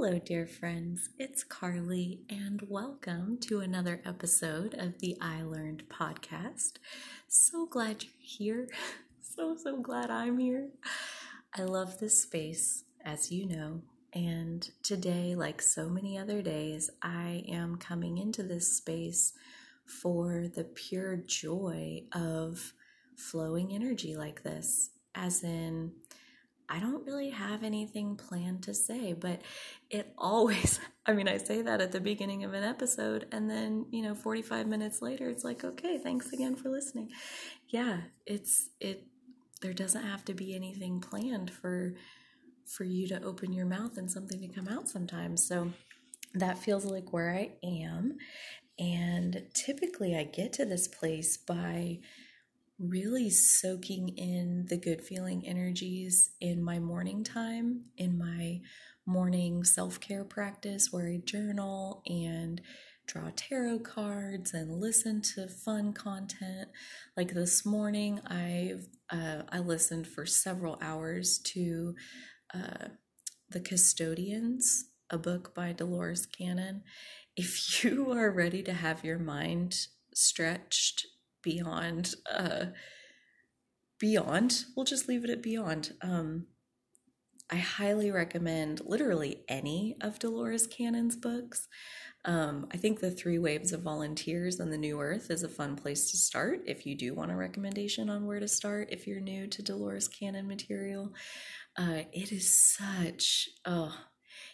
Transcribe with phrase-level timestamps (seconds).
[0.00, 1.08] Hello, dear friends.
[1.18, 6.74] It's Carly, and welcome to another episode of the I Learned podcast.
[7.26, 8.68] So glad you're here.
[9.20, 10.68] So, so glad I'm here.
[11.52, 13.82] I love this space, as you know,
[14.12, 19.32] and today, like so many other days, I am coming into this space
[19.84, 22.72] for the pure joy of
[23.16, 25.90] flowing energy like this, as in,
[26.68, 29.40] I don't really have anything planned to say, but
[29.90, 33.86] it always, I mean, I say that at the beginning of an episode, and then,
[33.90, 37.10] you know, 45 minutes later, it's like, okay, thanks again for listening.
[37.68, 39.06] Yeah, it's, it,
[39.62, 41.94] there doesn't have to be anything planned for,
[42.64, 45.46] for you to open your mouth and something to come out sometimes.
[45.46, 45.72] So
[46.34, 48.18] that feels like where I am.
[48.78, 52.00] And typically I get to this place by,
[52.78, 58.60] really soaking in the good feeling energies in my morning time, in my
[59.06, 62.60] morning self care practice where I journal and
[63.06, 66.68] draw tarot cards and listen to fun content.
[67.16, 71.94] Like this morning, I've uh, I listened for several hours to
[72.54, 72.88] uh,
[73.50, 76.82] The Custodians, a book by Dolores Cannon.
[77.34, 81.06] If you are ready to have your mind stretched
[81.42, 82.66] beyond uh
[83.98, 86.46] beyond we'll just leave it at beyond um
[87.50, 91.68] i highly recommend literally any of dolores cannon's books
[92.24, 95.76] um, I think the three waves of volunteers and the new earth is a fun
[95.76, 99.20] place to start if you do want a recommendation on where to start if you're
[99.20, 101.14] new to Dolores Cannon material.
[101.76, 103.96] Uh, it is such oh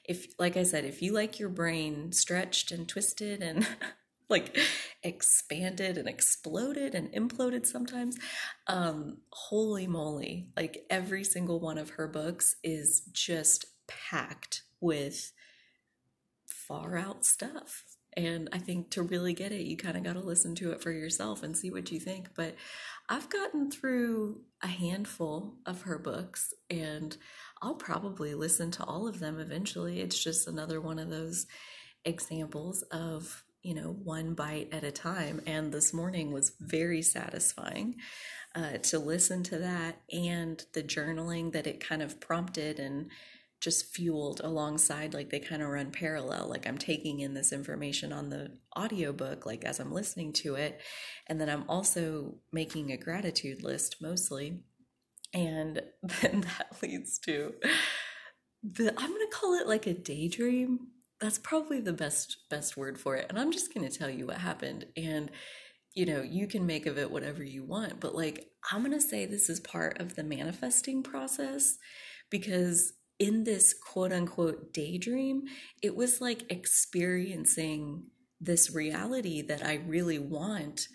[0.04, 3.66] if like I said, if you like your brain stretched and twisted and
[4.28, 4.56] like
[5.02, 8.16] expanded and exploded and imploded sometimes.
[8.66, 15.32] Um, holy moly, like every single one of her books is just packed with
[16.46, 17.84] far out stuff.
[18.16, 20.80] And I think to really get it, you kind of got to listen to it
[20.80, 22.28] for yourself and see what you think.
[22.34, 22.54] But
[23.08, 27.16] I've gotten through a handful of her books and
[27.60, 30.00] I'll probably listen to all of them eventually.
[30.00, 31.46] It's just another one of those
[32.04, 35.40] examples of you know, one bite at a time.
[35.46, 37.96] And this morning was very satisfying
[38.54, 43.10] uh, to listen to that and the journaling that it kind of prompted and
[43.62, 46.46] just fueled alongside like they kind of run parallel.
[46.48, 50.80] Like i'm taking in this information on the audiobook like as i'm listening to it.
[51.26, 54.60] And then i'm also making a gratitude list mostly.
[55.32, 55.80] And
[56.20, 57.54] then that leads to
[58.62, 60.88] the i'm going to call it like a daydream
[61.24, 63.26] that's probably the best best word for it.
[63.28, 64.86] And i'm just going to tell you what happened.
[64.96, 65.30] And
[65.94, 69.00] you know you can make of it whatever you want but like i'm going to
[69.00, 71.78] say this is part of the manifesting process
[72.30, 75.42] because in this quote unquote daydream
[75.82, 78.02] it was like experiencing
[78.40, 80.88] this reality that i really want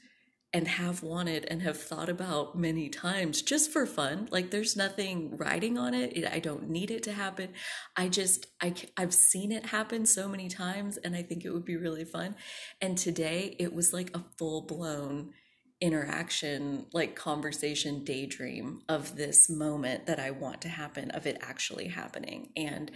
[0.52, 4.28] and have wanted and have thought about many times just for fun.
[4.32, 6.28] Like there's nothing riding on it.
[6.32, 7.50] I don't need it to happen.
[7.96, 11.66] I just i i've seen it happen so many times and i think it would
[11.66, 12.36] be really fun.
[12.82, 15.34] And today it was like a full blown
[15.82, 21.88] interaction like conversation daydream of this moment that i want to happen of it actually
[21.88, 22.50] happening.
[22.58, 22.92] And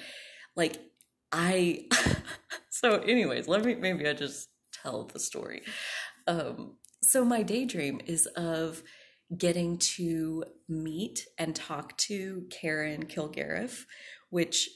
[0.56, 0.80] like
[1.32, 1.86] i
[2.72, 5.62] so anyways let me maybe i just tell the story.
[6.26, 8.82] Um so my daydream is of
[9.38, 13.86] getting to meet and talk to Karen Kilgariff,
[14.30, 14.70] which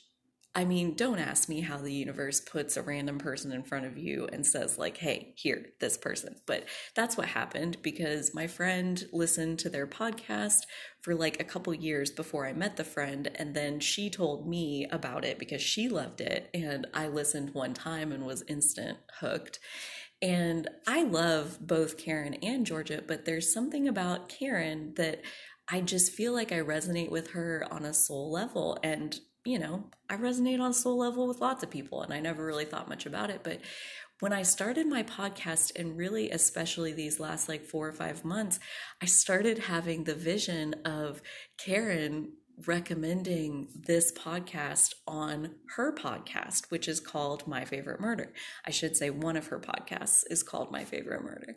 [0.58, 3.96] I mean, don't ask me how the universe puts a random person in front of
[3.96, 6.38] you and says, like, hey, here, this person.
[6.48, 6.64] But
[6.96, 10.62] that's what happened because my friend listened to their podcast
[11.02, 13.30] for like a couple years before I met the friend.
[13.36, 16.50] And then she told me about it because she loved it.
[16.56, 19.60] And I listened one time and was instant hooked.
[20.22, 25.22] And I love both Karen and Georgia, but there's something about Karen that
[25.70, 28.80] I just feel like I resonate with her on a soul level.
[28.84, 32.44] And, you know, I resonate on soul level with lots of people, and I never
[32.44, 33.42] really thought much about it.
[33.44, 33.62] But
[34.20, 38.60] when I started my podcast, and really, especially these last like four or five months,
[39.02, 41.22] I started having the vision of
[41.60, 42.32] Karen
[42.66, 48.34] recommending this podcast on her podcast, which is called My Favorite Murder.
[48.66, 51.56] I should say one of her podcasts is called My Favorite Murder.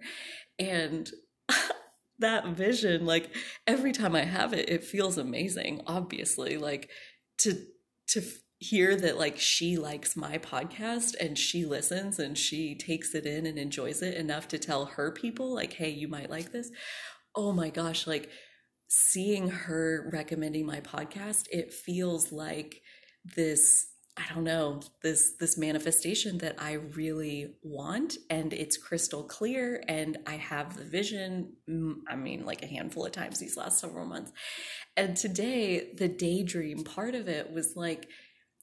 [0.58, 1.10] And
[2.18, 3.34] that vision, like
[3.66, 6.58] every time I have it, it feels amazing, obviously.
[6.58, 6.90] Like
[7.38, 7.64] to
[8.08, 8.22] to
[8.58, 13.46] hear that like she likes my podcast and she listens and she takes it in
[13.46, 16.70] and enjoys it enough to tell her people like hey you might like this
[17.34, 18.28] oh my gosh like
[18.90, 22.82] seeing her recommending my podcast, it feels like
[23.36, 29.82] this I don't know this this manifestation that I really want and it's crystal clear
[29.88, 33.78] and I have the vision mm, I mean like a handful of times these last
[33.78, 34.32] several months.
[34.96, 38.08] And today the daydream part of it was like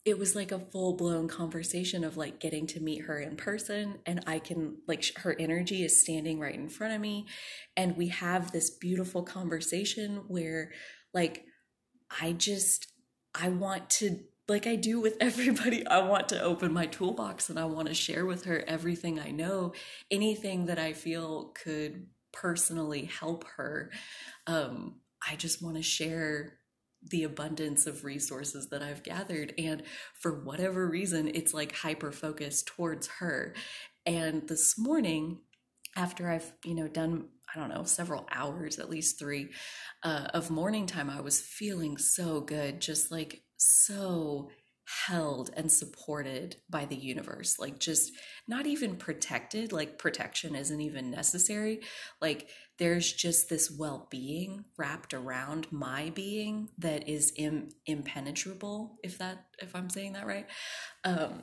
[0.08, 3.98] it was like a full blown conversation of like getting to meet her in person
[4.06, 7.26] and I can like her energy is standing right in front of me
[7.76, 10.72] and we have this beautiful conversation where
[11.12, 11.44] like
[12.20, 12.88] I just
[13.34, 17.58] I want to like I do with everybody, I want to open my toolbox and
[17.58, 19.72] I want to share with her everything I know,
[20.10, 23.90] anything that I feel could personally help her.
[24.46, 26.58] Um, I just want to share
[27.02, 29.54] the abundance of resources that I've gathered.
[29.58, 29.82] And
[30.14, 33.54] for whatever reason, it's like hyper focused towards her.
[34.04, 35.40] And this morning,
[35.96, 39.50] after I've, you know, done, I don't know, several hours, at least three,
[40.02, 44.50] uh, of morning time, I was feeling so good, just like so
[45.06, 48.10] held and supported by the universe like just
[48.46, 51.80] not even protected like protection isn't even necessary
[52.22, 52.48] like
[52.78, 59.74] there's just this well-being wrapped around my being that is Im- impenetrable if that if
[59.74, 60.46] i'm saying that right.
[61.04, 61.42] Um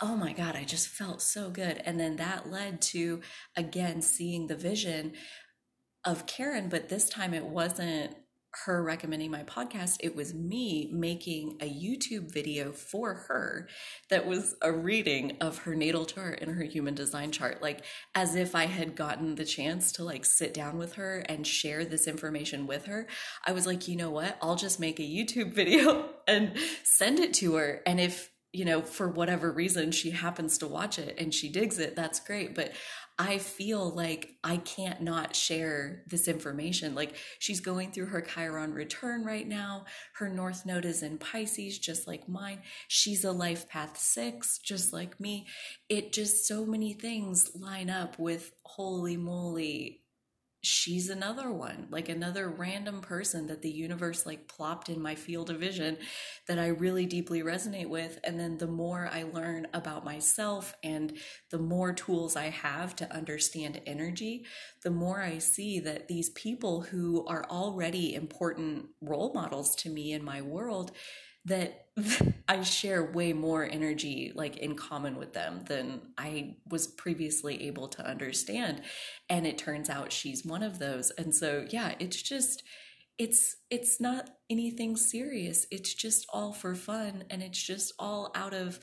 [0.00, 1.80] oh my god i just felt so good.
[1.84, 3.20] And then that led to
[3.56, 5.12] again seeing the vision
[6.04, 8.16] of karen but this time it wasn't
[8.64, 13.68] her recommending my podcast, it was me making a YouTube video for her
[14.10, 17.82] that was a reading of her natal chart and her human design chart, like
[18.14, 21.84] as if I had gotten the chance to like sit down with her and share
[21.84, 23.06] this information with her.
[23.46, 24.36] I was like, you know what?
[24.42, 26.52] I'll just make a YouTube video and
[26.84, 27.80] send it to her.
[27.86, 31.78] And if you know, for whatever reason, she happens to watch it and she digs
[31.78, 32.54] it, that's great.
[32.54, 32.72] But
[33.18, 36.94] I feel like I can't not share this information.
[36.94, 39.84] Like she's going through her Chiron return right now.
[40.14, 42.60] Her North Node is in Pisces, just like mine.
[42.88, 45.46] She's a life path six, just like me.
[45.88, 50.01] It just so many things line up with holy moly
[50.62, 55.50] she's another one, like another random person that the universe like plopped in my field
[55.50, 55.98] of vision
[56.46, 58.20] that I really deeply resonate with.
[58.22, 61.14] And then the more I learn about myself and
[61.50, 64.44] the more tools I have to understand energy,
[64.84, 70.12] the more I see that these people who are already important role models to me
[70.12, 70.92] in my world
[71.44, 71.86] that
[72.48, 77.88] I share way more energy like in common with them than I was previously able
[77.88, 78.82] to understand.
[79.28, 81.10] And it turns out she's one of those.
[81.12, 82.62] And so yeah it's just
[83.18, 85.66] it's it's not anything serious.
[85.70, 87.24] It's just all for fun.
[87.30, 88.80] And it's just all out of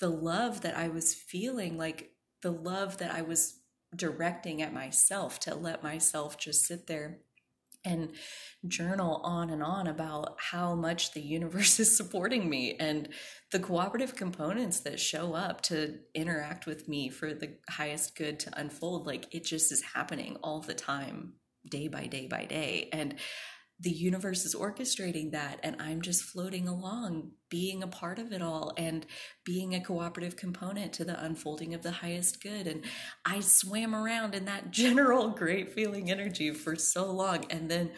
[0.00, 2.10] the love that I was feeling like
[2.42, 3.60] the love that I was
[3.94, 7.20] directing at myself to let myself just sit there
[7.84, 8.12] and
[8.66, 13.08] journal on and on about how much the universe is supporting me and
[13.52, 18.58] the cooperative components that show up to interact with me for the highest good to
[18.58, 21.34] unfold like it just is happening all the time
[21.68, 22.88] day by day by day.
[22.92, 23.16] And
[23.80, 28.42] the universe is orchestrating that and i'm just floating along being a part of it
[28.42, 29.06] all and
[29.44, 32.84] being a cooperative component to the unfolding of the highest good and
[33.24, 37.90] i swam around in that general great feeling energy for so long and then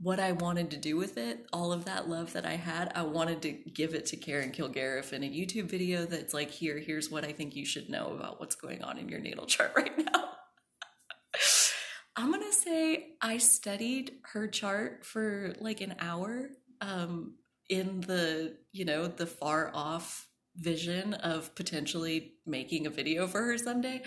[0.00, 3.02] what I wanted to do with it, all of that love that I had, I
[3.02, 7.10] wanted to give it to Karen Kilgariff in a YouTube video that's like, here, here's
[7.10, 9.98] what I think you should know about what's going on in your natal chart right
[9.98, 10.24] now.
[12.18, 17.34] I'm gonna say I studied her chart for like an hour um,
[17.70, 23.56] in the you know the far off vision of potentially making a video for her
[23.56, 24.02] someday.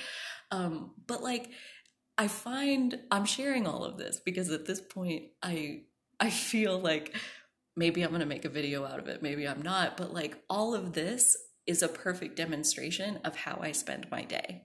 [0.51, 1.51] Um, but like
[2.17, 5.83] I find I'm sharing all of this because at this point I
[6.19, 7.15] I feel like
[7.77, 10.75] maybe I'm to make a video out of it, maybe I'm not, but like all
[10.75, 14.63] of this is a perfect demonstration of how I spend my day.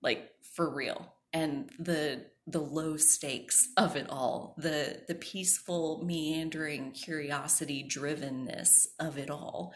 [0.00, 1.12] Like for real.
[1.34, 9.16] And the the low stakes of it all the the peaceful meandering curiosity drivenness of
[9.16, 9.72] it all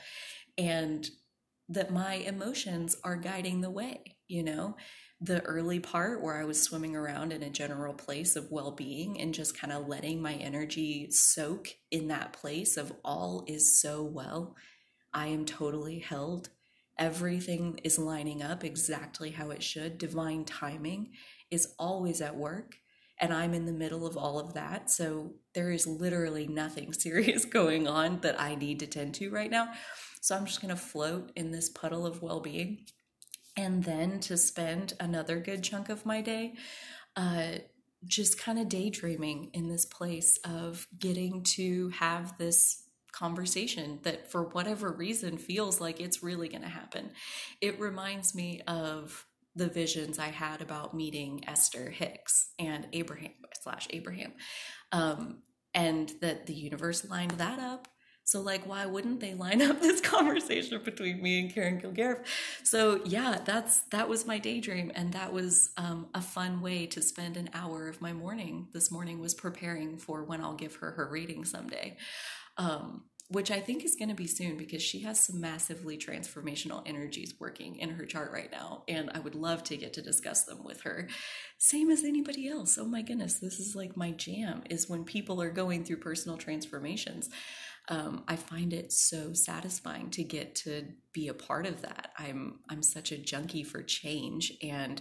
[0.58, 1.10] and
[1.68, 4.76] that my emotions are guiding the way you know?
[5.20, 9.32] The early part where i was swimming around in a general place of well-being and
[9.32, 14.54] just kind of letting my energy soak in that place of all is so well
[15.14, 16.50] i am totally held.
[16.98, 19.98] Everything is lining up exactly how it should.
[19.98, 21.10] Divine timing
[21.50, 22.76] is always at work
[23.18, 24.90] and I'm in the middle of all of that.
[24.90, 29.50] So there is literally nothing serious going on that I need to tend to right
[29.50, 29.72] now.
[30.20, 32.86] So I'm just going to float in this puddle of well being.
[33.56, 36.54] And then to spend another good chunk of my day,
[37.16, 37.52] uh,
[38.04, 44.42] just kind of daydreaming in this place of getting to have this conversation that for
[44.48, 47.10] whatever reason feels like it's really going to happen.
[47.62, 49.26] It reminds me of
[49.56, 53.32] the visions I had about meeting Esther Hicks and Abraham
[53.62, 54.34] slash Abraham,
[54.92, 55.38] um,
[55.74, 57.88] and that the universe lined that up.
[58.24, 62.26] So, like, why wouldn't they line up this conversation between me and Karen Kilgariff?
[62.64, 67.00] So, yeah, that's that was my daydream, and that was um, a fun way to
[67.00, 68.68] spend an hour of my morning.
[68.72, 71.96] This morning was preparing for when I'll give her her reading someday.
[72.58, 76.82] Um, which I think is going to be soon because she has some massively transformational
[76.86, 78.84] energies working in her chart right now.
[78.86, 81.08] And I would love to get to discuss them with her.
[81.58, 82.78] Same as anybody else.
[82.78, 86.38] Oh my goodness, this is like my jam is when people are going through personal
[86.38, 87.28] transformations.
[87.88, 92.10] Um, I find it so satisfying to get to be a part of that.
[92.18, 95.00] I'm I'm such a junkie for change, and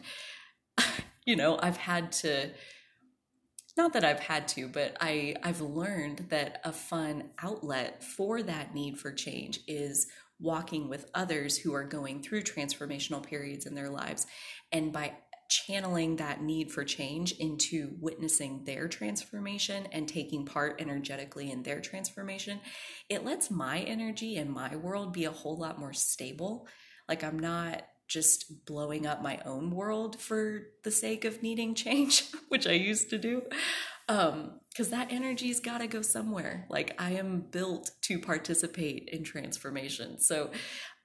[1.26, 2.52] you know I've had to
[3.78, 8.74] not that I've had to, but I, I've learned that a fun outlet for that
[8.74, 10.08] need for change is
[10.40, 14.28] walking with others who are going through transformational periods in their lives.
[14.72, 15.14] And by
[15.50, 21.80] channeling that need for change into witnessing their transformation and taking part energetically in their
[21.82, 22.60] transformation,
[23.10, 26.68] it lets my energy and my world be a whole lot more stable.
[27.08, 32.24] Like I'm not just blowing up my own world for the sake of needing change,
[32.50, 33.44] which I used to do.
[34.08, 36.68] Um, because that energy's got to go somewhere.
[36.70, 40.20] Like I am built to participate in transformation.
[40.20, 40.52] So,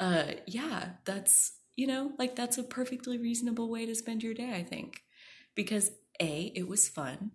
[0.00, 4.52] uh, yeah, that's you know, like that's a perfectly reasonable way to spend your day.
[4.52, 5.00] I think,
[5.54, 7.30] because a it was fun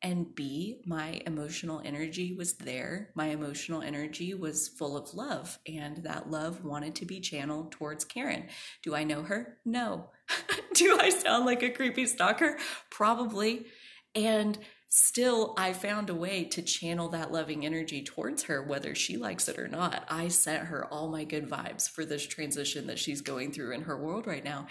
[0.00, 3.10] and B, my emotional energy was there.
[3.16, 8.04] My emotional energy was full of love, and that love wanted to be channeled towards
[8.04, 8.46] Karen.
[8.84, 9.58] Do I know her?
[9.64, 10.10] No.
[10.74, 12.58] Do I sound like a creepy stalker?
[12.90, 13.66] Probably.
[14.14, 14.56] And
[14.88, 19.48] still, I found a way to channel that loving energy towards her, whether she likes
[19.48, 20.04] it or not.
[20.08, 23.82] I sent her all my good vibes for this transition that she's going through in
[23.82, 24.68] her world right now.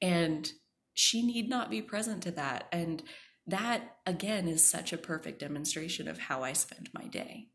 [0.00, 0.50] And
[0.94, 2.68] she need not be present to that.
[2.72, 3.02] And
[3.46, 7.48] that again is such a perfect demonstration of how I spend my day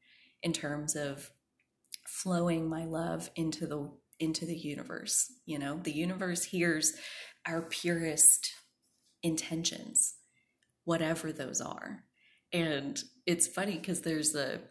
[0.43, 1.31] in terms of
[2.05, 3.89] flowing my love into the
[4.19, 5.79] into the universe you know?
[5.81, 6.93] The universe hears
[7.47, 8.51] our purest
[9.23, 10.15] intentions
[10.87, 12.03] whatever those are.
[12.53, 14.61] And it's funny because there's a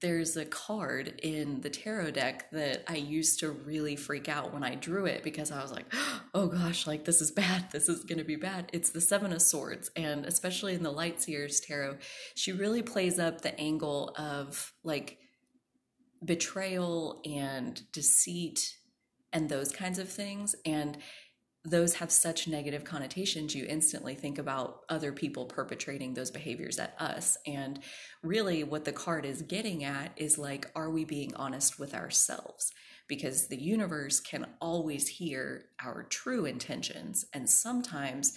[0.00, 4.62] there's a card in the tarot deck that I used to really freak out when
[4.62, 5.92] I drew it because I was like,
[6.34, 7.66] oh gosh, like this is bad.
[7.72, 8.70] This is going to be bad.
[8.72, 9.90] It's the Seven of Swords.
[9.96, 11.98] And especially in the Light Seers tarot,
[12.34, 15.18] she really plays up the angle of like
[16.24, 18.76] betrayal and deceit
[19.32, 20.54] and those kinds of things.
[20.64, 20.98] And
[21.70, 26.94] those have such negative connotations, you instantly think about other people perpetrating those behaviors at
[26.98, 27.36] us.
[27.46, 27.80] And
[28.22, 32.72] really, what the card is getting at is like, are we being honest with ourselves?
[33.08, 37.24] Because the universe can always hear our true intentions.
[37.32, 38.36] And sometimes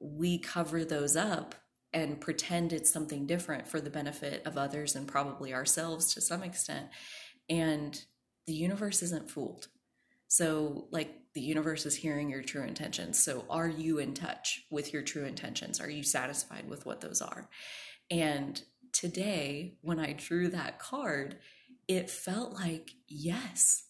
[0.00, 1.54] we cover those up
[1.92, 6.42] and pretend it's something different for the benefit of others and probably ourselves to some
[6.42, 6.88] extent.
[7.48, 8.02] And
[8.46, 9.68] the universe isn't fooled.
[10.32, 13.22] So, like, the universe is hearing your true intentions.
[13.22, 15.78] So, are you in touch with your true intentions?
[15.78, 17.50] Are you satisfied with what those are?
[18.10, 18.58] And
[18.94, 21.36] today, when I drew that card,
[21.86, 23.84] it felt like, yes,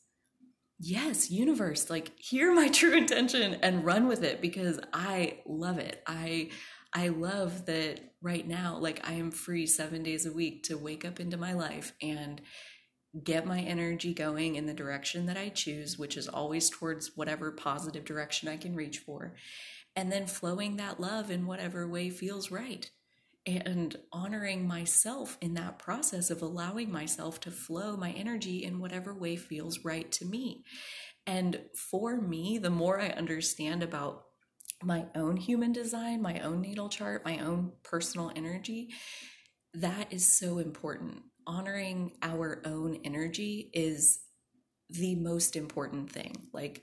[0.80, 6.02] yes, universe, like hear my true intention and run with it because I love it.
[6.08, 6.50] I
[6.92, 11.04] I love that right now, like I am free seven days a week to wake
[11.04, 12.40] up into my life and
[13.24, 17.52] get my energy going in the direction that I choose, which is always towards whatever
[17.52, 19.34] positive direction I can reach for,
[19.94, 22.90] and then flowing that love in whatever way feels right.
[23.44, 29.12] And honoring myself in that process of allowing myself to flow my energy in whatever
[29.12, 30.64] way feels right to me.
[31.26, 34.22] And for me, the more I understand about
[34.82, 38.90] my own human design, my own natal chart, my own personal energy,
[39.74, 44.20] that is so important honoring our own energy is
[44.90, 46.48] the most important thing.
[46.52, 46.82] Like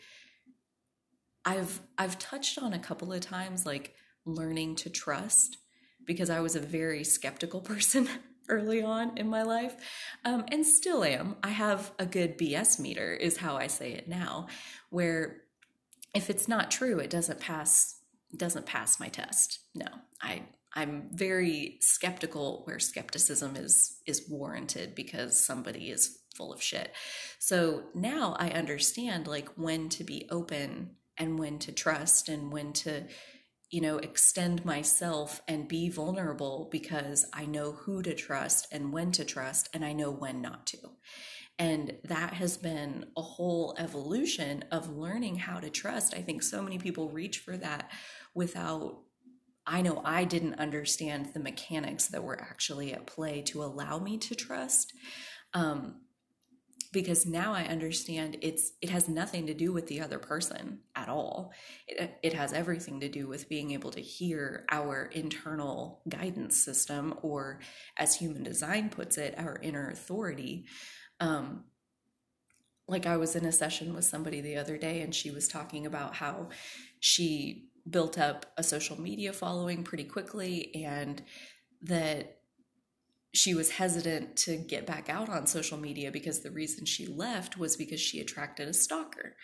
[1.45, 5.57] I've I've touched on a couple of times like learning to trust
[6.05, 8.09] because I was a very skeptical person
[8.49, 9.75] early on in my life
[10.25, 11.35] um, and still am.
[11.43, 14.47] I have a good BS meter, is how I say it now,
[14.89, 15.43] where
[16.15, 17.95] if it's not true, it doesn't pass
[18.35, 19.59] doesn't pass my test.
[19.73, 19.87] No,
[20.21, 20.43] I
[20.75, 26.93] I'm very skeptical where skepticism is is warranted because somebody is full of shit.
[27.39, 32.71] So now I understand like when to be open and when to trust and when
[32.73, 33.05] to
[33.69, 39.11] you know, extend myself and be vulnerable because I know who to trust and when
[39.13, 40.77] to trust, and I know when not to.
[41.59, 46.15] And that has been a whole evolution of learning how to trust.
[46.15, 47.91] I think so many people reach for that
[48.33, 49.01] without,
[49.69, 54.17] I know I didn't understand the mechanics that were actually at play to allow me
[54.17, 54.93] to trust.
[55.53, 56.01] Um,
[56.91, 61.07] because now I understand it's it has nothing to do with the other person at
[61.07, 61.53] all.
[61.87, 67.13] It, it has everything to do with being able to hear our internal guidance system,
[67.21, 67.59] or
[67.95, 70.65] as human design puts it, our inner authority.
[71.19, 71.65] Um,
[72.87, 75.85] like I was in a session with somebody the other day, and she was talking
[75.85, 76.49] about how
[76.99, 81.21] she built up a social media following pretty quickly, and
[81.81, 82.39] that
[83.33, 87.57] she was hesitant to get back out on social media because the reason she left
[87.57, 89.35] was because she attracted a stalker.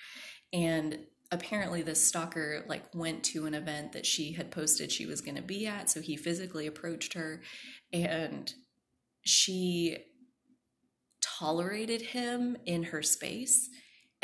[0.52, 1.00] And
[1.32, 5.36] apparently this stalker like went to an event that she had posted she was going
[5.36, 7.42] to be at, so he physically approached her
[7.94, 8.54] and
[9.22, 9.98] she
[11.22, 13.70] tolerated him in her space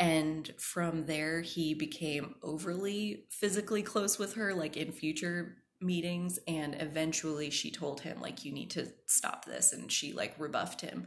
[0.02, 6.40] and from there he became overly physically close with her like in future meetings.
[6.48, 9.72] And eventually she told him like you need to stop this.
[9.72, 11.06] And she like rebuffed him.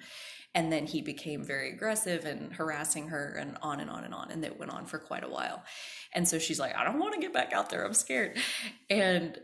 [0.53, 4.31] And then he became very aggressive and harassing her and on and on and on.
[4.31, 5.61] And it went on for quite a while.
[6.13, 7.85] And so she's like i don't want to get back out there.
[7.85, 8.37] I'm scared.
[8.89, 9.37] And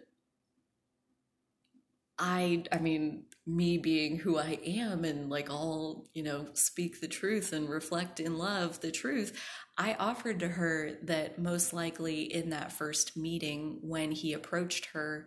[2.21, 7.07] i i mean me being who i am and like all you know speak the
[7.07, 9.37] truth and reflect in love the truth
[9.81, 15.25] I offered to her that most likely in that first meeting, when he approached her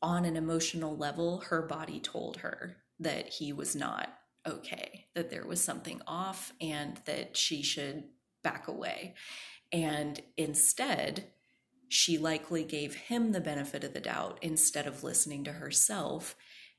[0.00, 4.14] on an emotional level, her body told her that he was not
[4.46, 8.04] okay, that there was something off, and that she should
[8.44, 9.14] back away.
[9.72, 11.32] And instead,
[11.88, 16.36] she likely gave him the benefit of the doubt instead of listening to herself.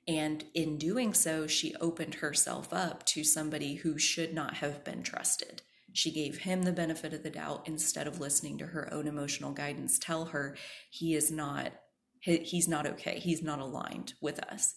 [0.08, 5.04] And in doing so, she opened herself up to somebody who should not have been
[5.04, 5.62] trusted.
[5.94, 9.54] She gave him the benefit of the doubt instead of listening to her own emotional
[9.54, 10.58] guidance tell her
[10.90, 11.72] he is not
[12.20, 13.20] he's not okay.
[13.20, 14.74] He's not aligned with us.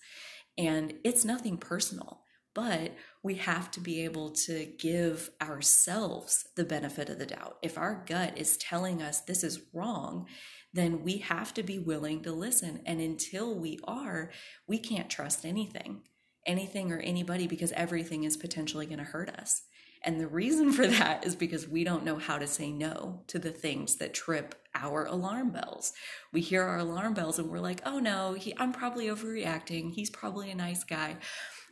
[0.58, 2.20] And it's nothing personal,
[2.54, 2.94] but
[3.28, 7.58] we have to be able to give ourselves the benefit of the doubt.
[7.60, 10.26] If our gut is telling us this is wrong,
[10.72, 12.80] then we have to be willing to listen.
[12.86, 14.30] And until we are,
[14.66, 16.04] we can't trust anything,
[16.46, 19.60] anything or anybody because everything is potentially going to hurt us.
[20.02, 23.38] And the reason for that is because we don't know how to say no to
[23.38, 25.92] the things that trip our alarm bells.
[26.32, 29.92] We hear our alarm bells and we're like, oh no, he, I'm probably overreacting.
[29.92, 31.18] He's probably a nice guy.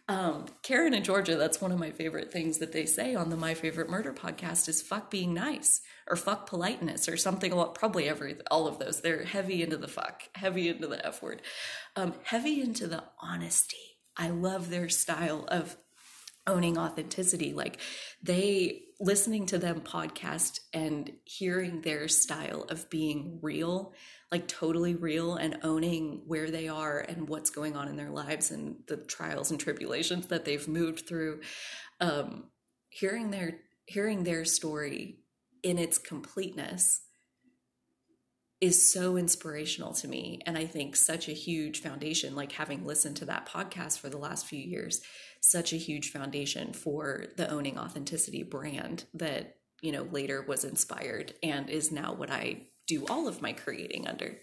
[0.09, 3.37] Um, Karen in Georgia, that's one of my favorite things that they say on the
[3.37, 7.51] My Favorite Murder podcast is fuck being nice or fuck politeness or something.
[7.75, 9.01] Probably every all of those.
[9.01, 11.43] They're heavy into the fuck, heavy into the F word,
[11.97, 13.99] um, heavy into the honesty.
[14.17, 15.77] I love their style of
[16.47, 17.81] owning authenticity like
[18.23, 23.93] they listening to them podcast and hearing their style of being real
[24.33, 28.51] like totally real and owning where they are and what's going on in their lives
[28.51, 31.41] and the trials and tribulations that they've moved through
[32.01, 32.45] um
[32.89, 35.21] hearing their hearing their story
[35.63, 37.03] in its completeness
[38.61, 40.41] is so inspirational to me.
[40.47, 44.19] And i think such a huge foundation like having listened to that podcast for the
[44.19, 45.03] last few years
[45.41, 51.35] such a huge foundation for the owning authenticity brand that you know later was inspired
[51.43, 54.39] and is now what i do all of my creating under.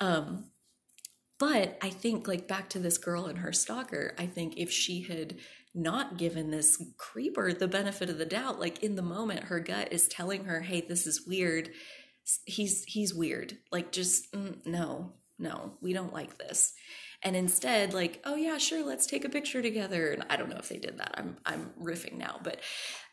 [0.00, 0.46] Um
[1.36, 5.02] but i think like back to this girl and her stalker i think if she
[5.02, 5.36] had
[5.74, 9.92] not given this creeper the benefit of the doubt like in the moment her gut
[9.92, 11.70] is telling her hey this is weird.
[12.46, 13.58] He's he's weird.
[13.70, 16.72] Like just mm, no no we don't like this.
[17.22, 20.12] And instead like oh yeah sure let's take a picture together.
[20.12, 21.14] And i don't know if they did that.
[21.18, 22.60] I'm i'm riffing now but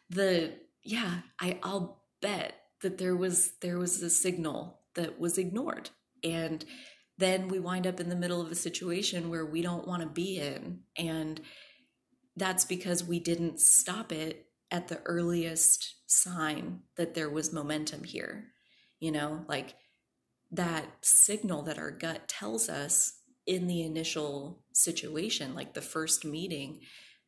[0.09, 5.89] the yeah i i'll bet that there was there was a signal that was ignored.
[6.23, 6.65] And
[7.17, 10.07] then we wind up in the middle of a situation where we don't want to
[10.07, 10.81] be in.
[10.97, 11.41] And
[12.35, 18.51] that's because we didn't stop it at the earliest sign that there was momentum here
[19.01, 19.75] you know, like
[20.51, 23.13] that signal that our gut tells us
[23.45, 26.79] in the initial situation, like the first meeting,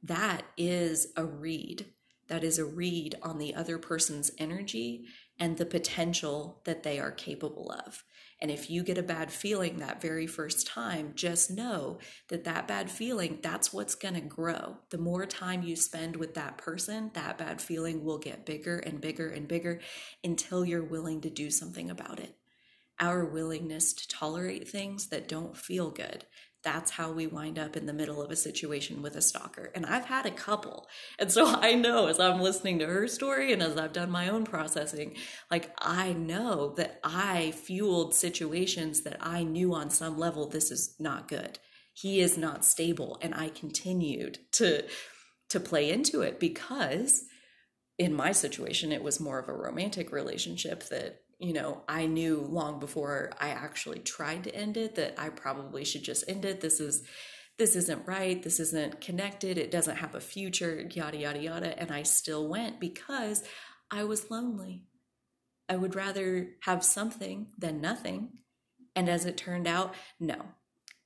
[0.04, 1.88] that is a read.
[2.30, 5.06] That is a read on the other person's energy
[5.40, 8.04] and the potential that they are capable of.
[8.42, 12.68] And if you get a bad feeling that very first time, just know that that
[12.68, 14.78] bad feeling, that's what's going to grow.
[14.90, 19.00] The more time you spend with that person, that bad feeling will get bigger and
[19.00, 19.80] bigger and bigger
[20.24, 22.36] until you're willing to do something about it.
[23.00, 26.26] our willingness to tolerate things that don't feel good
[26.64, 29.72] that's how we wind up in the middle of a situation with a stalker.
[29.76, 30.88] And I've had a couple.
[31.20, 34.30] And so I know as I'm listening to her story and as I've done my
[34.30, 35.16] own processing,
[35.52, 40.96] like I know that I fueled situations that I knew on some level this is
[41.00, 41.60] not good.
[41.94, 43.20] He is not stable.
[43.22, 44.84] And I continued to
[45.50, 47.26] to play into it because
[48.00, 52.48] in my situation it was more of a romantic relationship that you know, I knew
[52.50, 56.62] long before I actually tried to end it that I probably should just end it.
[56.62, 57.04] This is
[57.60, 58.42] this isn't right.
[58.42, 59.58] This isn't connected.
[59.58, 63.44] It doesn't have a future, yada yada yada, and I still went because
[63.92, 64.86] I was lonely.
[65.70, 68.40] I would rather have something than nothing.
[68.96, 70.38] And as it turned out, no.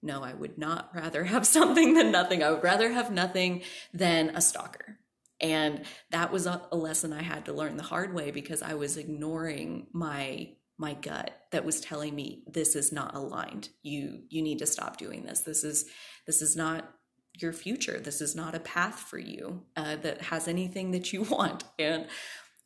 [0.04, 2.44] No, I would not rather have something than nothing.
[2.44, 5.00] I would rather have nothing than a stalker
[5.40, 8.98] and that was a, lesson i had to learn the hard way because i was
[8.98, 13.70] ignoring my my gut that was telling me this is not aligned.
[13.82, 15.42] You you need to stop doing this.
[15.42, 15.86] This is
[16.26, 16.92] this is not
[17.34, 18.00] your future.
[18.00, 21.64] This is not a path for you uh, that has anything that you want.
[21.80, 22.08] And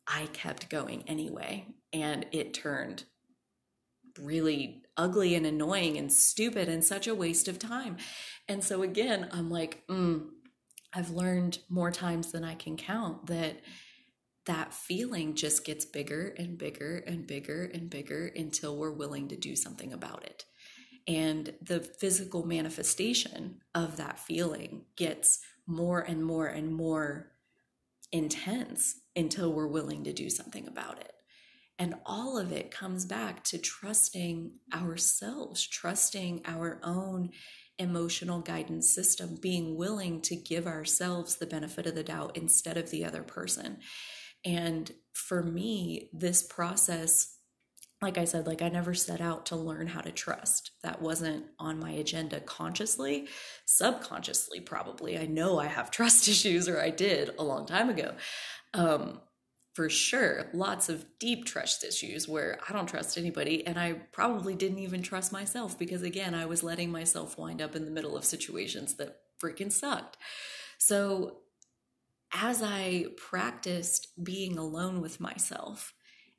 [0.06, 1.66] i kept going anyway.
[1.92, 3.04] And it turned
[4.18, 7.96] really ugly and annoying and stupid and such a waste of time.
[8.46, 10.26] And so again i'm like mm,
[10.92, 13.60] I've learned more times than I can count that
[14.46, 19.36] that feeling just gets bigger and bigger and bigger and bigger until we're willing to
[19.36, 20.44] do something about it.
[21.06, 27.32] And the physical manifestation of that feeling gets more and more and more
[28.10, 31.12] intense until we're willing to do something about it.
[31.78, 37.30] And all of it comes back to trusting ourselves, trusting our own
[37.82, 42.90] emotional guidance system, being willing to give ourselves the benefit of the doubt instead of
[42.90, 43.78] the other person.
[44.44, 47.36] And for me, this process,
[48.00, 50.72] like I said, like I never set out to learn how to trust.
[50.82, 53.28] That wasn't on my agenda consciously,
[53.66, 55.18] subconsciously, probably.
[55.18, 58.14] I know I have trust issues, or I did a long time ago.
[58.74, 59.20] Um,
[59.74, 63.66] for sure lots of deep trust issues where I don't trust anybody.
[63.66, 67.74] And I probably didn't even trust myself because, again, I was letting myself wind up
[67.74, 70.16] in the middle of situations that freaking sucked.
[70.78, 71.38] So,
[72.34, 75.92] as I practiced being alone with myself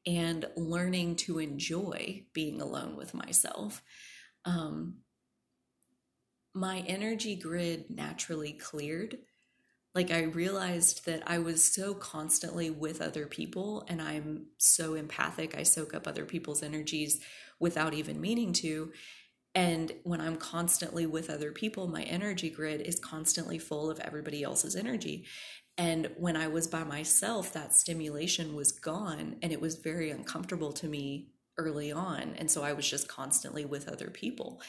[0.07, 3.83] and learning to enjoy being alone with myself,
[4.43, 4.97] um,
[6.55, 9.19] my energy grid naturally cleared
[9.95, 15.55] like I realized that I was so constantly with other people and I'm so empathic.
[15.55, 17.19] I soak up other people's energies
[17.59, 18.91] without even meaning to.
[19.53, 24.41] And when I'm constantly with other people, my energy grid is constantly full of everybody
[24.41, 25.25] else's energy.
[25.77, 30.73] And when I was by myself, that stimulation was gone and it was very uncomfortable
[30.73, 32.35] to me early on.
[32.37, 34.61] And so I was just constantly with other people.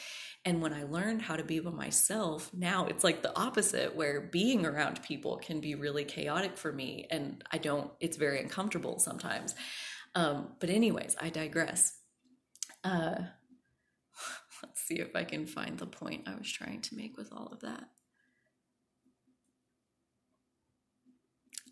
[0.43, 4.21] And when I learned how to be by myself, now it's like the opposite, where
[4.21, 7.07] being around people can be really chaotic for me.
[7.09, 9.55] And I don't, it's very uncomfortable sometimes.
[10.13, 11.97] Um, but, anyways, I digress.
[12.83, 13.15] Uh,
[14.63, 17.47] let's see if I can find the point I was trying to make with all
[17.51, 17.89] of that.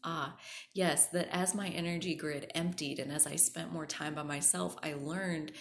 [0.03, 0.37] Ah,
[0.73, 4.75] yes, that as my energy grid emptied and as I spent more time by myself,
[4.83, 5.53] I learned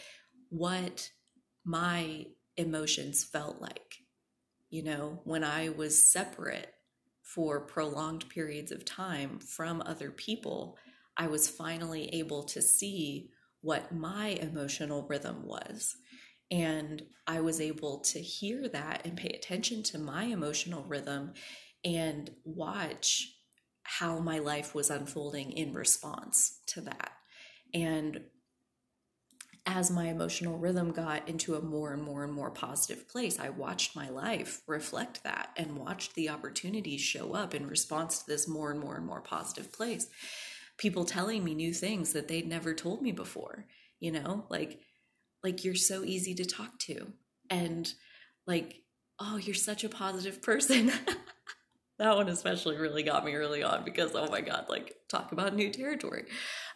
[0.48, 1.10] what
[1.64, 2.26] my
[2.56, 3.98] emotions felt like.
[4.70, 6.72] You know, when I was separate
[7.22, 10.78] for prolonged periods of time from other people,
[11.16, 15.96] I was finally able to see what my emotional rhythm was.
[16.50, 21.32] And I was able to hear that and pay attention to my emotional rhythm
[21.84, 23.32] and watch
[23.82, 27.12] how my life was unfolding in response to that.
[27.74, 28.22] And
[29.64, 33.50] as my emotional rhythm got into a more and more and more positive place, I
[33.50, 38.48] watched my life reflect that and watched the opportunities show up in response to this
[38.48, 40.08] more and more and more positive place.
[40.78, 43.66] People telling me new things that they'd never told me before,
[44.00, 44.80] you know, like
[45.44, 47.12] like you're so easy to talk to
[47.50, 47.94] and
[48.46, 48.82] like
[49.20, 50.90] oh, you're such a positive person.
[52.02, 55.54] that one especially really got me early on because oh my god like talk about
[55.54, 56.24] new territory.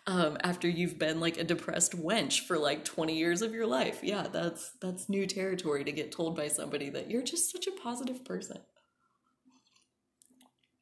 [0.07, 4.01] Um, after you've been like a depressed wench for like 20 years of your life.
[4.05, 7.73] Yeah that's that's new territory to get told by somebody that you're just such a
[7.83, 8.59] positive person.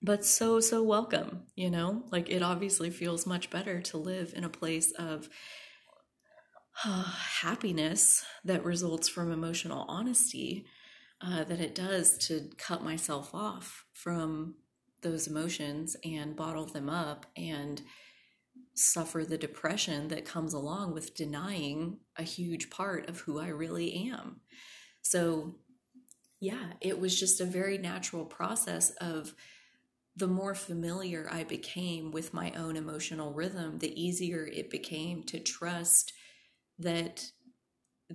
[0.03, 2.03] But so so welcome you know?
[2.13, 5.31] Like it obviously feels much better to live in a place of
[6.85, 7.03] uh,
[7.41, 10.67] happiness that results from emotional honesty
[11.21, 14.55] uh, that it does to cut myself off from
[15.03, 17.83] those emotions and bottle them up and
[18.75, 24.11] suffer the depression that comes along with denying a huge part of who I really
[24.11, 24.41] am.
[25.03, 25.57] So,
[26.41, 29.35] yeah, it was just a very natural process of
[30.17, 35.41] the more familiar I became with my own emotional rhythm, the easier it became to
[35.41, 36.13] trust
[36.79, 37.31] that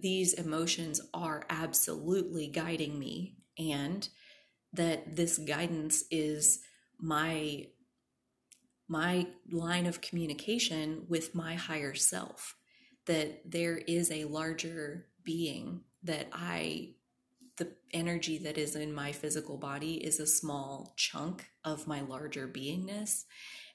[0.01, 4.07] these emotions are absolutely guiding me and
[4.73, 6.59] that this guidance is
[6.99, 7.67] my
[8.88, 12.55] my line of communication with my higher self.
[13.05, 16.95] That there is a larger being that I
[17.57, 22.47] the energy that is in my physical body is a small chunk of my larger
[22.47, 23.25] beingness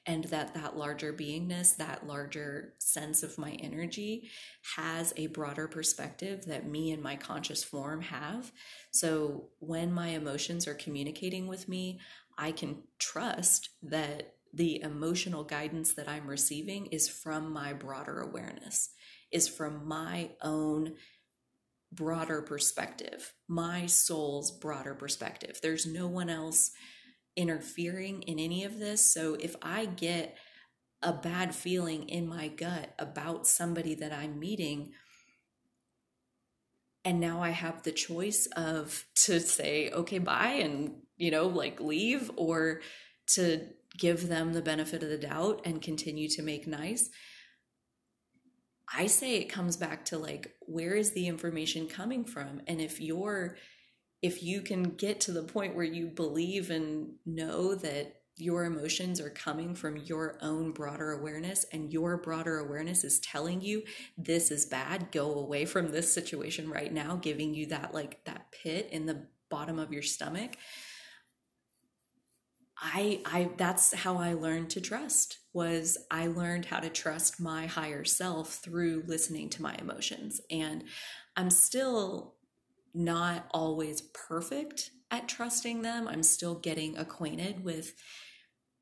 [0.06, 4.30] and that that larger beingness that larger sense of my energy
[4.76, 8.52] has a broader perspective that me and my conscious form have.
[8.92, 12.00] So when my emotions are communicating with me
[12.36, 18.90] i can trust that the emotional guidance that i'm receiving is from my broader awareness
[19.32, 20.94] is from my own
[21.92, 25.58] broader perspective my soul's broader perspective.
[25.62, 26.70] There's no one else
[27.36, 29.12] interfering in any of this.
[29.12, 30.36] So if I get
[31.02, 34.92] a bad feeling in my gut about somebody that I'm meeting,
[37.04, 41.80] and now I have the choice of to say, okay, bye, and, you know, like
[41.80, 42.80] leave, or
[43.34, 43.66] to
[43.98, 47.10] give them the benefit of the doubt and continue to make nice.
[48.92, 52.62] I say it comes back to like, where is the information coming from?
[52.66, 53.56] And if you're
[54.24, 59.20] if you can get to the point where you believe and know that your emotions
[59.20, 63.82] are coming from your own broader awareness and your broader awareness is telling you
[64.16, 68.46] this is bad go away from this situation right now giving you that like that
[68.50, 70.56] pit in the bottom of your stomach
[72.80, 77.66] i i that's how i learned to trust was i learned how to trust my
[77.66, 80.40] higher self through listening to my emotions.
[80.50, 80.84] And
[81.36, 82.34] i'm still
[82.94, 86.08] not always perfect at trusting them.
[86.08, 87.94] I'm still getting acquainted with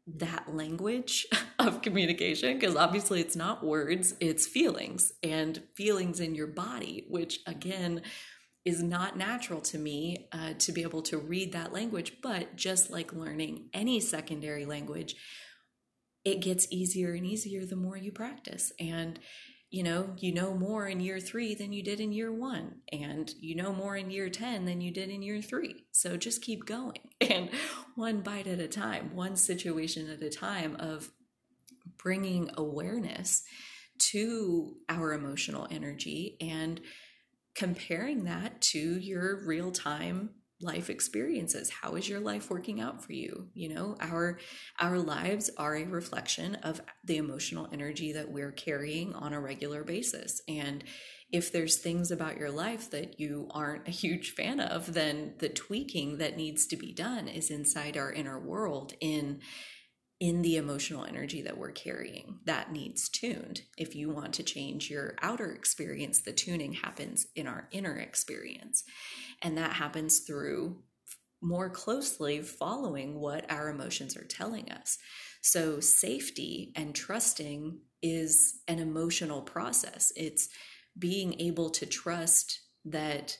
[0.07, 1.27] that language
[1.59, 7.41] of communication because obviously it's not words, it's feelings and feelings in your body, which
[7.47, 8.03] again
[8.65, 12.15] is not natural to me uh, to be able to read that language.
[12.23, 15.17] But just like learning any secondary language,
[16.25, 18.73] it gets easier and easier the more you practice.
[18.79, 19.19] And
[19.73, 23.35] you know, you know more in year three than you did in year one, and
[23.41, 25.87] you know more in year 10 than you did in year three.
[25.93, 27.49] So just keep going and
[27.97, 31.11] one bite at a time, one situation at a time of
[31.97, 33.45] bringing awareness
[34.11, 36.79] to our emotional energy and
[37.55, 40.31] comparing that to your real time
[40.63, 41.71] life experiences.
[41.71, 43.49] How is your life working out for you?
[43.55, 44.39] You know our
[44.79, 49.85] our lives are a reflection of the emotional energy that we're carrying on a regular
[49.85, 50.41] basis.
[50.49, 50.85] And
[51.31, 55.49] if there's things about your life that you aren't a huge fan of then the
[55.49, 59.41] tweaking that needs to be done is inside our inner world in
[60.23, 64.89] in the emotional energy that we're carrying that needs tuned if you want to change
[64.89, 68.85] your outer experience the tuning happens in our inner experience
[69.43, 70.77] and that happens through
[71.43, 74.97] more closely following what our emotions are telling us.
[75.43, 80.13] So, safety and trusting is an emotional process.
[80.17, 80.49] It's
[80.97, 83.37] being able to trust that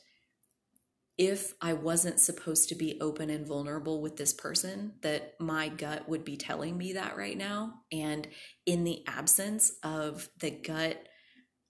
[1.19, 6.09] if I wasn't supposed to be open and vulnerable with this person, that my gut
[6.09, 7.83] would be telling me that right now.
[7.93, 8.27] And
[8.67, 11.07] in the absence of the gut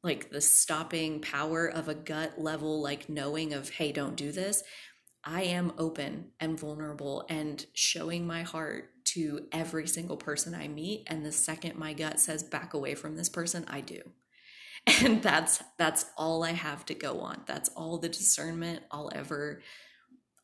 [0.02, 4.62] like the stopping power of a gut level, like knowing of, hey, don't do this,
[5.24, 11.04] I am open and vulnerable and showing my heart to every single person I meet.
[11.06, 14.00] And the second my gut says back away from this person, I do.
[15.04, 17.42] And that's that's all I have to go on.
[17.46, 19.62] That's all the discernment I'll ever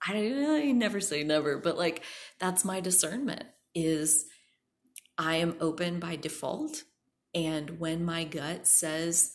[0.07, 2.05] I, I never say never, but like
[2.39, 4.27] that's my discernment is
[5.17, 6.85] I am open by default.
[7.35, 9.35] And when my gut says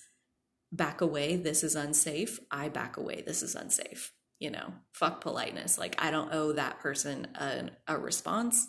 [0.72, 4.12] back away, this is unsafe, I back away, this is unsafe.
[4.40, 5.78] You know, fuck politeness.
[5.78, 8.68] Like, I don't owe that person a, a response.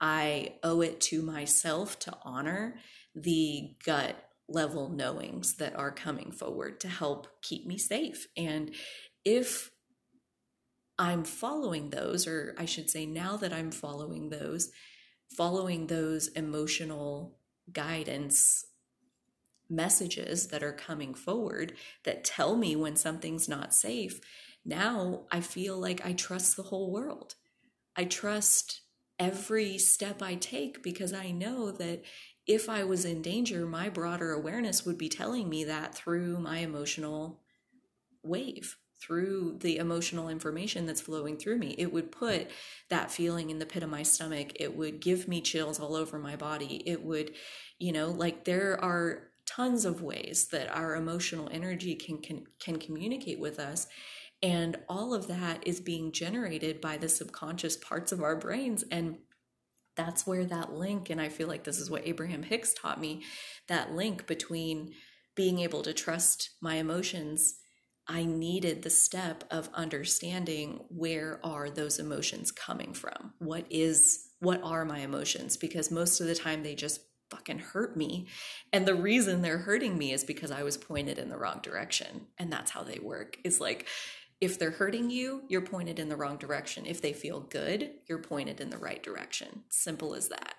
[0.00, 2.76] I owe it to myself to honor
[3.14, 4.16] the gut
[4.52, 8.26] level knowings that are coming forward to help keep me safe.
[8.36, 8.74] And
[9.24, 9.70] if
[10.98, 14.70] I'm following those, or I should say, now that I'm following those,
[15.36, 17.38] following those emotional
[17.72, 18.66] guidance
[19.70, 21.72] messages that are coming forward
[22.04, 24.20] that tell me when something's not safe,
[24.64, 27.34] now I feel like I trust the whole world.
[27.96, 28.82] I trust
[29.18, 32.02] every step I take because I know that
[32.46, 36.58] if I was in danger, my broader awareness would be telling me that through my
[36.58, 37.40] emotional
[38.22, 41.74] wave, through the emotional information that's flowing through me.
[41.78, 42.50] It would put
[42.88, 44.52] that feeling in the pit of my stomach.
[44.56, 46.82] It would give me chills all over my body.
[46.86, 47.34] It would,
[47.78, 52.78] you know, like there are tons of ways that our emotional energy can can, can
[52.78, 53.88] communicate with us
[54.42, 59.18] and all of that is being generated by the subconscious parts of our brains and
[59.96, 63.22] that's where that link and i feel like this is what Abraham Hicks taught me
[63.68, 64.92] that link between
[65.34, 67.56] being able to trust my emotions
[68.08, 73.32] i needed the step of understanding where are those emotions coming from?
[73.38, 75.56] What is what are my emotions?
[75.56, 77.00] Because most of the time they just
[77.30, 78.26] fucking hurt me.
[78.72, 82.26] And the reason they're hurting me is because i was pointed in the wrong direction
[82.38, 83.38] and that's how they work.
[83.44, 83.86] Is like
[84.42, 86.84] if they're hurting you, you're pointed in the wrong direction.
[86.84, 89.62] If they feel good, you're pointed in the right direction.
[89.68, 90.56] Simple as that.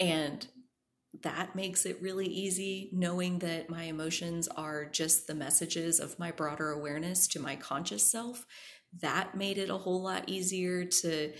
[0.00, 0.46] And
[1.22, 6.30] that makes it really easy knowing that my emotions are just the messages of my
[6.30, 8.46] broader awareness to my conscious self.
[9.02, 11.34] That made it a whole lot easier to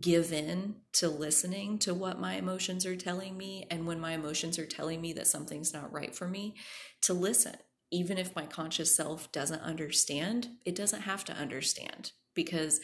[0.00, 3.68] give in to listening to what my emotions are telling me.
[3.70, 6.56] And when my emotions are telling me that something's not right for me,
[7.02, 7.54] to listen
[7.90, 12.80] even if my conscious self doesn't understand, it doesn't have to understand because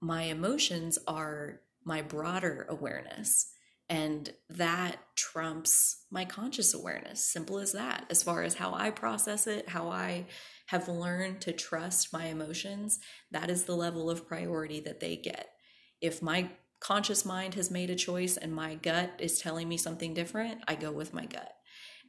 [0.00, 3.50] my emotions are my broader awareness.
[3.88, 7.20] And that trumps my conscious awareness.
[7.20, 8.06] Simple as that.
[8.08, 10.26] As far as how I process it, how I
[10.66, 12.98] have learned to trust my emotions,
[13.30, 15.50] that is the level of priority that they get.
[16.00, 20.14] If my conscious mind has made a choice and my gut is telling me something
[20.14, 21.52] different, I go with my gut.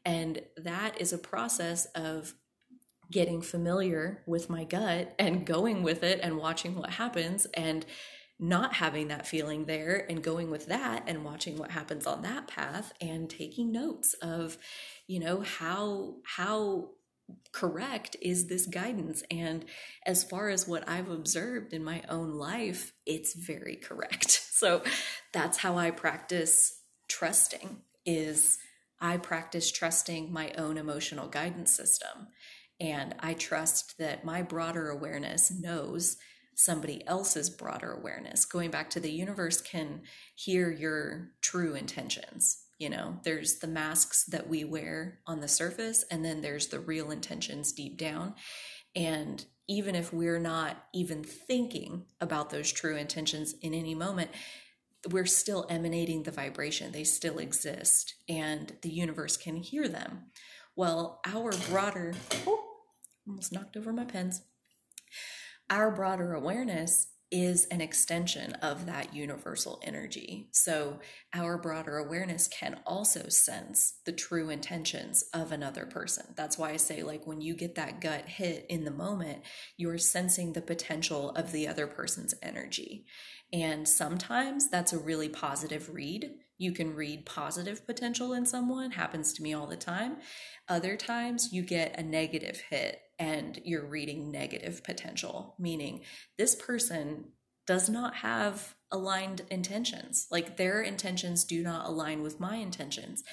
[0.06, 2.34] And that is a process of
[3.12, 7.86] getting familiar with my gut and going with it and watching what happens and
[8.39, 12.48] not having that feeling there and going with that and watching what happens on that
[12.48, 14.58] path and taking notes of
[15.08, 16.89] you know how how
[17.52, 19.24] correct is this guidance?
[19.32, 19.65] And
[20.06, 24.41] as far as what i've observed in my own life it's very correct.
[24.56, 24.84] So
[25.34, 28.58] that's how i practice trusting is
[28.99, 32.27] I practice trusting my own emotional guidance system.
[32.79, 36.17] And I trust that my broader awareness knows
[36.55, 38.45] somebody else's broader awareness.
[38.45, 40.01] Going back to the universe can
[40.36, 42.62] hear your true intentions.
[42.79, 46.79] You know, there's the masks that we wear on the surface, and then there's the
[46.79, 48.36] real intentions deep down.
[48.95, 54.31] And even if we're not even thinking about those true intentions in any moment,
[55.12, 56.91] we're still emanating the vibration.
[56.91, 60.32] They still exist, and the universe can hear them.
[60.76, 62.13] Well, our broader,
[62.48, 62.63] oh,
[63.28, 64.41] almost knocked over my pens.
[65.70, 70.48] Our broader awareness is an extension of that universal energy.
[70.52, 71.00] So,
[71.34, 76.26] our broader awareness can also sense the true intentions of another person.
[76.36, 79.41] That's why I say, like, when you get that gut hit in the moment,
[79.76, 83.06] you're sensing the potential of the other person's energy.
[83.53, 86.31] And sometimes that's a really positive read.
[86.58, 90.17] You can read positive potential in someone, happens to me all the time.
[90.69, 96.01] Other times you get a negative hit and you're reading negative potential, meaning
[96.38, 97.25] this person
[97.67, 100.27] does not have aligned intentions.
[100.31, 103.23] Like their intentions do not align with my intentions.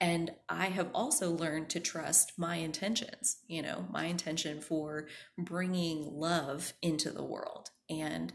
[0.00, 6.10] And I have also learned to trust my intentions, you know, my intention for bringing
[6.12, 7.70] love into the world.
[7.88, 8.32] And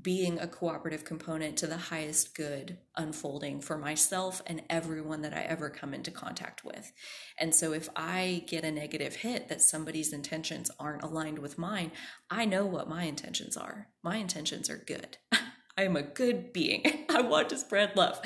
[0.00, 5.42] being a cooperative component to the highest good unfolding for myself and everyone that I
[5.42, 6.92] ever come into contact with.
[7.38, 11.90] And so if I get a negative hit that somebody's intentions aren't aligned with mine,
[12.30, 13.88] I know what my intentions are.
[14.02, 15.18] My intentions are good.
[15.76, 17.06] I am a good being.
[17.08, 18.20] I want to spread love.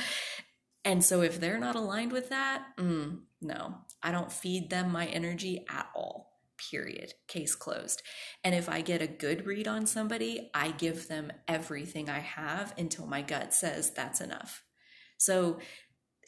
[0.85, 5.07] And so if they're not aligned with that, mm, no, I don't feed them my
[5.07, 6.32] energy at all
[6.71, 8.03] period case closed.
[8.45, 12.75] And if i get a good read on somebody i give them everything i have
[12.79, 14.63] until my gut says that's enough.
[15.19, 15.59] So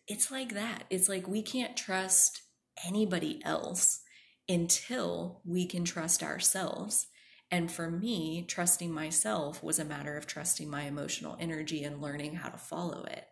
[0.06, 0.84] it's like that.
[0.90, 2.42] It's like we can't trust
[2.86, 4.00] anybody else
[4.48, 7.06] until we can trust ourselves.
[7.50, 12.34] And for me trusting myself was a matter of trusting my emotional energy and learning
[12.34, 13.26] how to follow it.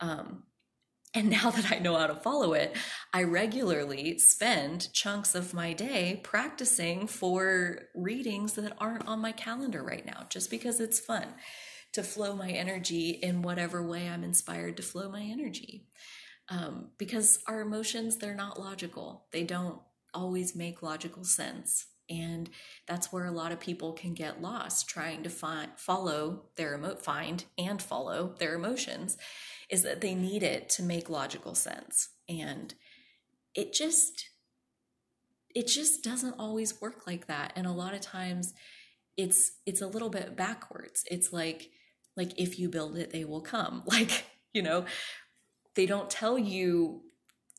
[0.00, 0.44] Um,
[1.14, 2.76] and now that I know how to follow it,
[3.12, 9.82] I regularly spend chunks of my day practicing for readings that aren't on my calendar
[9.82, 11.26] right now, just because it's fun
[11.92, 15.88] to flow my energy in whatever way I'm inspired to flow my energy.
[16.48, 19.80] Um, because our emotions, they're not logical, they don't
[20.14, 21.86] always make logical sense.
[22.08, 22.50] And
[22.88, 26.96] that's where a lot of people can get lost trying to find, follow their emo-
[26.96, 29.16] find and follow their emotions
[29.70, 32.08] is that they need it to make logical sense.
[32.28, 32.74] And
[33.54, 34.26] it just
[35.54, 37.52] it just doesn't always work like that.
[37.56, 38.54] And a lot of times
[39.16, 41.04] it's it's a little bit backwards.
[41.10, 41.70] It's like
[42.16, 43.82] like if you build it, they will come.
[43.90, 44.84] Like, you know,
[45.76, 47.02] they don't tell you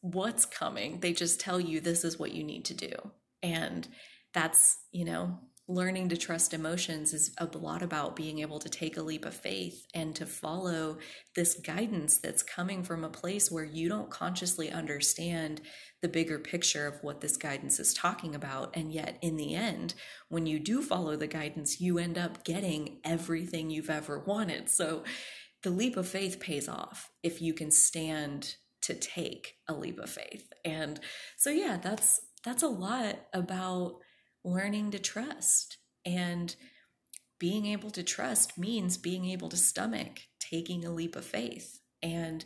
[0.01, 0.99] what's coming.
[0.99, 2.93] They just tell you this is what you need to do.
[3.41, 3.88] And
[4.34, 5.39] that's, you know,
[5.72, 9.34] learning to trust emotions is a lot about being able to take a leap of
[9.34, 10.97] faith and to follow
[11.36, 15.61] this guidance that's coming from a place where you don't consciously understand
[16.01, 18.76] the bigger picture of what this guidance is talking about.
[18.76, 19.93] And yet, in the end,
[20.30, 24.69] when you do follow the guidance, you end up getting everything you've ever wanted.
[24.69, 25.03] So,
[25.63, 30.09] the leap of faith pays off if you can stand to take a leap of
[30.09, 30.51] faith.
[30.65, 30.99] And
[31.38, 33.99] so, yeah, that's that's a lot about
[34.43, 35.77] learning to trust.
[36.05, 36.55] And
[37.39, 41.79] being able to trust means being able to stomach taking a leap of faith.
[42.03, 42.45] And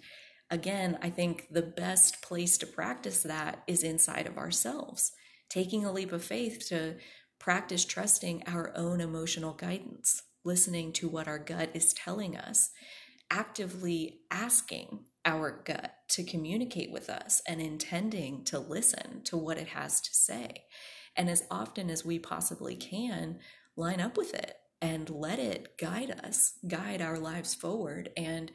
[0.50, 5.12] again, I think the best place to practice that is inside of ourselves,
[5.50, 6.96] taking a leap of faith to
[7.40, 12.72] practice trusting our own emotional guidance, listening to what our gut is telling us,
[13.30, 19.70] actively asking our gut to communicate with us and intending to listen to what it
[19.70, 20.64] has to say
[21.16, 23.40] and as often as we possibly can,
[23.76, 28.52] line up with it and let it guide us, guide our lives forward, and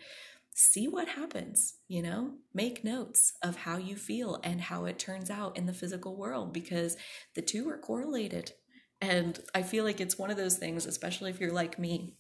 [0.53, 1.77] see what happens.
[1.89, 5.73] You know, make notes of how you feel and how it turns out in the
[5.73, 6.97] physical world because
[7.35, 8.53] the two are correlated.
[9.01, 12.17] And I feel like it's one of those things, especially if you're like me,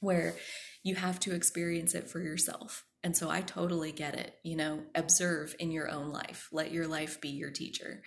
[0.00, 0.34] where
[0.82, 2.84] you have to experience it for yourself.
[3.02, 4.36] And so I totally get it.
[4.42, 8.02] You know, observe in your own life, let your life be your teacher.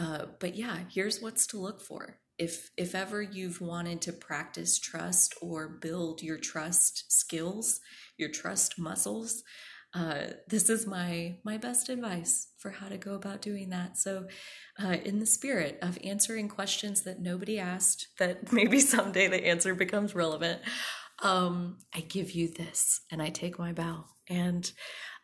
[0.00, 2.18] Uh, but yeah, here's what's to look for.
[2.38, 7.80] If if ever you've wanted to practice trust or build your trust skills,
[8.16, 9.42] your trust muscles,
[9.92, 13.98] uh, this is my my best advice for how to go about doing that.
[13.98, 14.28] So,
[14.82, 19.74] uh, in the spirit of answering questions that nobody asked, that maybe someday the answer
[19.74, 20.62] becomes relevant,
[21.22, 24.06] um, I give you this, and I take my bow.
[24.30, 24.72] And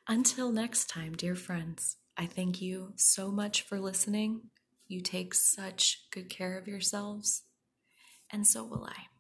[0.07, 4.51] until next time, dear friends, I thank you so much for listening.
[4.89, 7.43] You take such good care of yourselves,
[8.31, 9.16] and so will I.